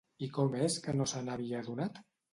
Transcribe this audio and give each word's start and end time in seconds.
I 0.27 0.29
com 0.37 0.55
és 0.67 0.77
que 0.87 0.95
no 0.97 1.07
se 1.13 1.23
n'havia 1.29 1.61
adonat? 1.65 2.01